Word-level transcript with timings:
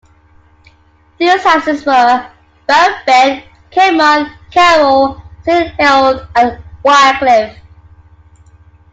These 1.19 1.43
houses 1.43 1.85
were: 1.85 2.27
Barrett, 2.65 3.05
Bede, 3.05 3.43
Caedmon, 3.71 4.33
Carroll, 4.49 5.21
Saint 5.45 5.79
Hild 5.79 6.27
and 6.35 6.57
Wycliffe. 6.83 7.55